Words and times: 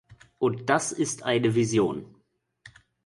Und 0.39 0.67
das 0.71 0.91
ist 0.93 1.21
eine 1.21 1.53
Vision! 1.53 2.05